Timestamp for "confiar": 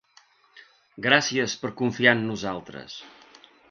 1.83-2.17